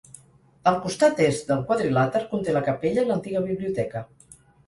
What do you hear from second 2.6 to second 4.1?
capella i l'antiga biblioteca.